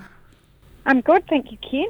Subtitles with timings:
[0.85, 1.87] I'm good, thank you, Ken.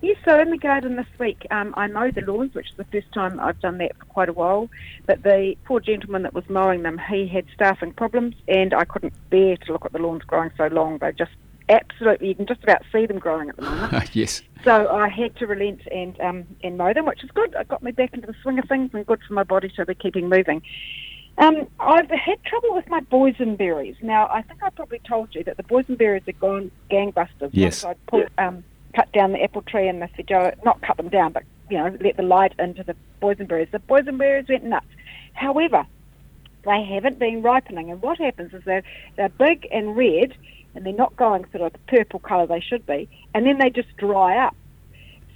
[0.00, 2.84] Yes, so in the garden this week, um, I mowed the lawns, which is the
[2.84, 4.70] first time I've done that for quite a while.
[5.06, 9.14] But the poor gentleman that was mowing them, he had staffing problems, and I couldn't
[9.30, 10.98] bear to look at the lawns growing so long.
[10.98, 11.32] They just
[11.68, 14.10] absolutely, you can just about see them growing at the moment.
[14.14, 14.42] yes.
[14.64, 17.54] So I had to relent and um, and mow them, which is good.
[17.58, 19.86] It got me back into the swing of things and good for my body to
[19.86, 20.62] be keeping moving.
[21.38, 24.02] Um, I've had trouble with my boysenberries.
[24.02, 27.50] Now, I think I probably told you that the boysenberries have gone gangbusters.
[27.52, 27.84] Yes.
[27.84, 31.10] Once I put, um, cut down the apple tree and the feijoa, not cut them
[31.10, 33.70] down, but, you know, let the light into the boysenberries.
[33.70, 34.86] The boysenberries went nuts.
[35.34, 35.86] However,
[36.64, 38.82] they haven't been ripening, and what happens is they're,
[39.16, 40.34] they're big and red,
[40.76, 43.70] and they're not going sort of the purple colour they should be, and then they
[43.70, 44.54] just dry up.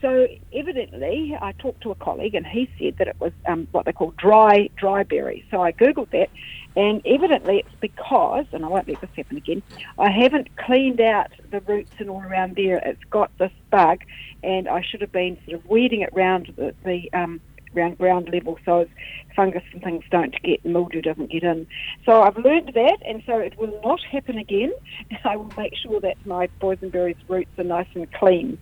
[0.01, 3.85] So evidently, I talked to a colleague, and he said that it was um, what
[3.85, 5.45] they call dry dry berries.
[5.51, 6.31] So I googled that,
[6.75, 9.63] and evidently it's because, and I won't let this happen again.
[9.99, 12.79] I haven't cleaned out the roots and all around there.
[12.79, 14.01] It's got this bug,
[14.43, 17.41] and I should have been sort of weeding it round the, the um,
[17.73, 18.87] ground level so
[19.35, 21.67] fungus and things don't get mildew doesn't get in.
[22.05, 24.73] So I've learned that and so it will not happen again.
[25.25, 28.59] I will make sure that my boysenberries roots are nice and clean.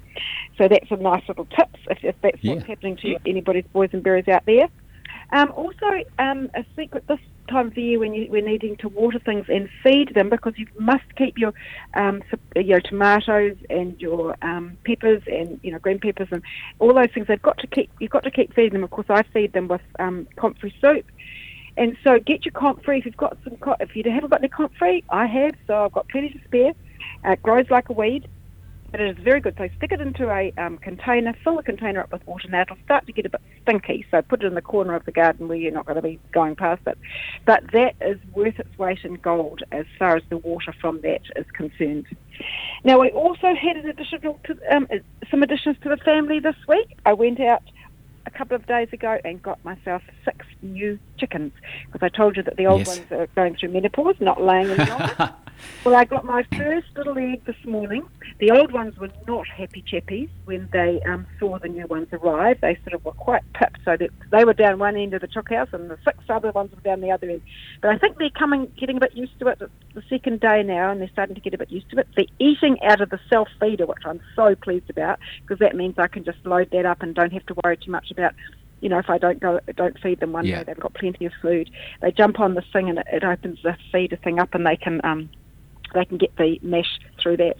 [0.56, 2.54] So that's a nice little tip if, if that's Yeah.
[2.54, 4.68] what's happening to anybody's boysenberries out there.
[5.32, 5.86] Um, also,
[6.18, 7.18] um, a secret this
[7.48, 10.66] time of year when you, we're needing to water things and feed them because you
[10.78, 11.52] must keep your
[11.94, 12.22] um,
[12.56, 16.42] your tomatoes and your um, peppers and you know green peppers and
[16.78, 17.26] all those things.
[17.26, 18.84] They've got to keep you've got to keep feeding them.
[18.84, 21.06] Of course, I feed them with um, comfrey soup.
[21.76, 23.56] And so get your comfrey if you've got some.
[23.80, 25.52] If you haven't got any comfrey, I have.
[25.66, 26.72] So I've got plenty to spare.
[27.24, 28.28] Uh, it grows like a weed.
[28.90, 29.54] But it is very good.
[29.58, 32.48] So stick it into a um, container, fill the container up with water.
[32.48, 35.04] Now it'll start to get a bit stinky, so put it in the corner of
[35.04, 36.96] the garden where you're not going to be going past it.
[37.44, 41.20] But that is worth its weight in gold as far as the water from that
[41.36, 42.06] is concerned.
[42.84, 44.86] Now we also had an additional to, um,
[45.30, 46.86] some additions to the family this week.
[47.04, 47.62] I went out
[48.26, 51.52] a couple of days ago and got myself six new chickens
[51.92, 52.86] because I told you that the old Yes.
[52.86, 55.16] ones are going through menopause, not laying any longer.
[55.88, 58.02] Well, I got my first little egg this morning.
[58.40, 62.58] The old ones were not happy chappies when they um, saw the new ones arrive.
[62.60, 65.28] They sort of were quite pipped, so that they were down one end of the
[65.28, 67.40] chook house and the six other ones were down the other end.
[67.80, 69.58] But I think they're coming, getting a bit used to it.
[69.62, 72.08] It's the second day now, and they're starting to get a bit used to it.
[72.14, 75.94] They're eating out of the self feeder, which I'm so pleased about because that means
[75.96, 78.34] I can just load that up and don't have to worry too much about
[78.80, 80.58] you know, if I don't go, don't feed them one Yeah.
[80.58, 81.68] day, they've got plenty of food.
[82.00, 84.76] They jump on this thing and it, it opens the feeder thing up, and they
[84.76, 85.30] can um,
[85.94, 87.56] they can get the mesh through that.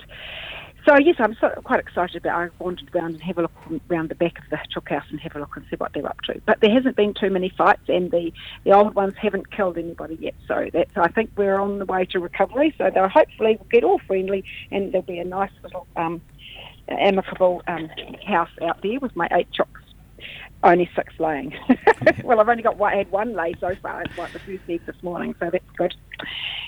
[0.89, 2.35] So yes, I'm of quite excited about.
[2.35, 3.53] I wandered around and have a look
[3.91, 6.07] around the back of the chook house and have a look and see what they're
[6.07, 6.41] up to.
[6.47, 8.33] But there hasn't been too many fights, and the
[8.65, 10.35] the old ones haven't killed anybody yet.
[10.47, 12.75] So that's I think we're on the way to recovery.
[12.79, 16.23] So they'll hopefully will get all friendly, and there'll be a nice little um,
[16.89, 17.91] amicable um,
[18.27, 19.88] house out there with my eight chooks.
[20.65, 21.55] Only six laying.
[22.25, 24.03] well, I've only got one, had one lay so far.
[24.03, 25.95] It's like the first egg this morning, so that's good.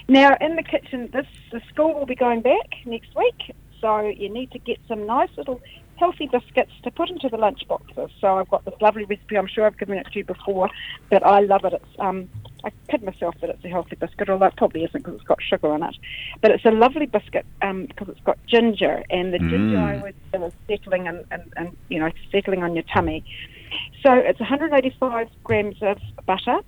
[0.09, 4.29] Now, in the kitchen, this the school will be going back next week, so you
[4.29, 5.61] need to get some nice little
[5.97, 8.11] healthy biscuits to put into the lunch boxes.
[8.21, 9.37] So I've got this lovely recipe.
[9.37, 10.71] I'm sure I've given it to you before,
[11.11, 11.75] but I love it.
[11.75, 12.29] It's um,
[12.65, 15.43] I kid myself that it's a healthy biscuit, although it probably isn't because it's got
[15.43, 15.97] sugar in it.
[16.41, 19.85] But it's a lovely biscuit um, because it's got ginger, and the ginger Mm.
[19.85, 23.25] I always feel is settling and, and, and you know settling on your tummy.
[24.03, 26.61] So it's 185 grams of butter,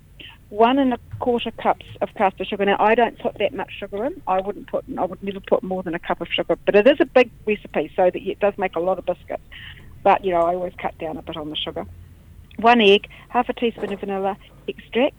[0.51, 2.65] one and a quarter cups of caster sugar.
[2.65, 4.21] Now I don't put that much sugar in.
[4.27, 4.85] I wouldn't put.
[4.99, 6.57] I would never put more than a cup of sugar.
[6.67, 9.43] But it is a big recipe, so that it does make a lot of biscuits.
[10.03, 11.87] But you know I always cut down a bit on the sugar.
[12.59, 14.37] One egg, half a teaspoon of vanilla
[14.69, 15.17] extract,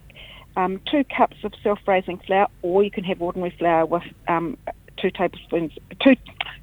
[0.55, 4.57] um, two cups of self-raising flour, or you can have ordinary flour with um,
[5.03, 6.15] two tablespoons, two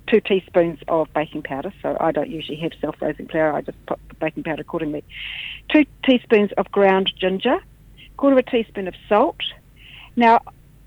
[0.07, 1.73] two teaspoons of baking powder.
[1.83, 3.53] So I don't usually have self-raising flour.
[3.53, 5.05] I just put the baking powder accordingly.
[5.69, 7.59] Two teaspoons of ground ginger,
[8.17, 9.37] quarter of a teaspoon of salt.
[10.17, 10.41] Now,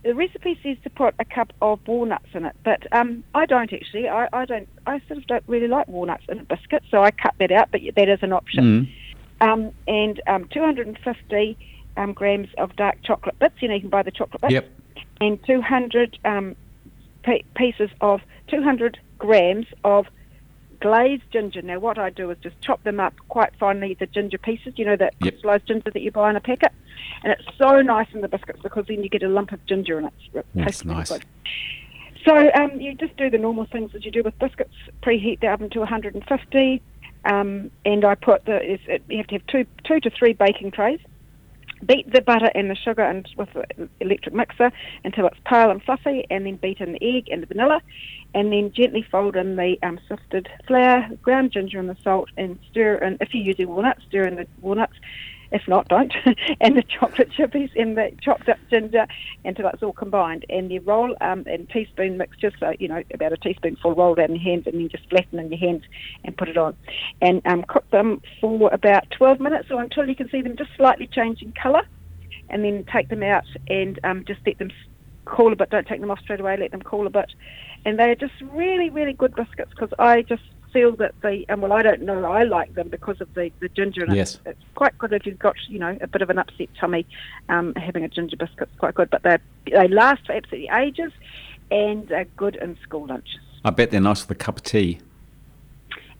[0.03, 3.71] the recipe says to put a cup of walnuts in it, but um, I don't
[3.71, 4.09] actually.
[4.09, 4.67] I, I don't.
[4.87, 7.69] I sort of don't really like walnuts in a biscuit, so I cut that out.
[7.71, 8.89] But that is an option.
[9.41, 9.47] Mm.
[9.47, 11.57] Um, and um, 250
[11.97, 13.55] um, grams of dark chocolate bits.
[13.61, 14.53] You know, you can buy the chocolate bits.
[14.53, 14.71] Yep.
[15.21, 16.55] and 200 um,
[17.55, 20.05] pieces of 200 grams of
[20.81, 21.61] glazed ginger.
[21.61, 24.85] Now, what I do is just chop them up quite finely, the ginger pieces, you
[24.85, 25.65] know, that Yep.
[25.65, 26.71] ginger that you buy in a packet.
[27.23, 29.99] And it's so nice in the biscuits because then you get a lump of ginger
[29.99, 30.13] in it.
[30.33, 31.09] It That's nice.
[31.09, 31.23] good.
[32.25, 34.73] So um, you just do the normal things as you do with biscuits.
[35.01, 36.81] Preheat the oven to 150,
[37.25, 40.71] um, and I put the it, you have to have two two to three baking
[40.71, 40.99] trays.
[41.85, 44.71] Beat the butter and the sugar and with an electric mixer
[45.03, 47.81] until it's pale and fluffy, and then beat in the egg and the vanilla,
[48.33, 52.59] and then gently fold in the um, sifted flour, ground ginger, and the salt, and
[52.69, 53.17] stir in.
[53.19, 54.93] If you're using walnuts, stir in the walnuts.
[55.53, 56.11] If not, don't.
[56.61, 59.05] and the chocolate chippies and the chopped up ginger
[59.45, 60.45] until it's all combined.
[60.49, 64.29] And you roll um, in teaspoon mixture, so you know about a teaspoonful rolled out
[64.29, 65.83] in your hands, and then just flatten in your hands
[66.25, 66.75] and put it on.
[67.21, 70.71] And um, cook them for about 12 minutes or until you can see them just
[70.75, 71.83] slightly changing colour.
[72.49, 74.71] And then take them out and um, just let them
[75.25, 75.69] cool a bit.
[75.69, 76.57] Don't take them off straight away.
[76.57, 77.31] Let them cool a bit.
[77.85, 80.43] And they're just really, really good biscuits because I just
[80.73, 82.25] feel that the and well, I don't know.
[82.25, 84.03] I like them because of the the ginger.
[84.03, 84.35] And Yes.
[84.45, 84.49] it.
[84.51, 87.05] it's quite good if you've got you know a bit of an upset tummy.
[87.47, 89.37] Um, having a ginger biscuit's quite good, but they
[89.71, 91.11] they last for absolutely ages,
[91.71, 93.39] and are good in school lunches.
[93.63, 94.99] I bet they're nice with a cup of tea.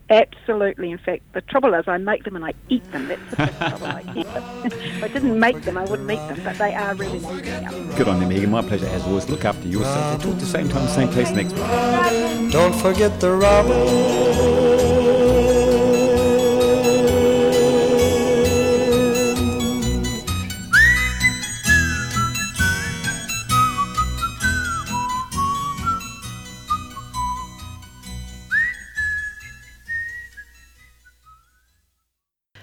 [0.10, 0.92] Absolutely.
[0.92, 3.08] In fact, the trouble is I make them and I eat them.
[3.08, 3.88] That's the trouble.
[3.88, 4.44] I eat them.
[4.66, 6.42] if I didn't make them, I wouldn't eat them.
[6.44, 7.96] But they are really nice.
[7.98, 8.52] Good on you, Megan.
[8.52, 9.30] My pleasure as always.
[9.30, 10.24] Look after yourself.
[10.24, 12.52] We'll talk the same time, same place next week.
[12.52, 15.03] Don't forget the robin.